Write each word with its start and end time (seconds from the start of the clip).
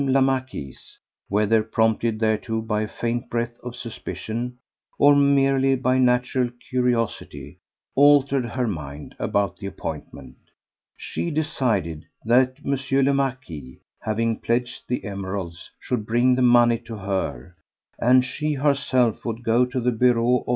la 0.07 0.19
Marquise—whether 0.19 1.61
prompted 1.61 2.17
thereto 2.19 2.59
by 2.59 2.81
a 2.81 2.87
faint 2.87 3.29
breath 3.29 3.59
of 3.61 3.75
suspicion, 3.75 4.57
or 4.97 5.15
merely 5.15 5.75
by 5.75 5.99
natural 5.99 6.49
curiosity—altered 6.71 8.45
her 8.45 8.65
mind 8.67 9.13
about 9.19 9.57
the 9.57 9.67
appointment. 9.67 10.35
She 10.97 11.29
decided 11.29 12.07
that 12.25 12.57
M. 12.65 12.75
le 13.05 13.13
Marquis, 13.13 13.79
having 13.99 14.39
pledged 14.39 14.81
the 14.87 15.05
emeralds, 15.05 15.69
should 15.79 16.07
bring 16.07 16.33
the 16.33 16.41
money 16.41 16.79
to 16.79 16.95
her, 16.97 17.55
and 17.99 18.25
she 18.25 18.53
herself 18.53 19.23
would 19.23 19.43
go 19.43 19.65
to 19.67 19.79
the 19.79 19.91
bureau 19.91 20.37
of 20.37 20.47
M. 20.47 20.49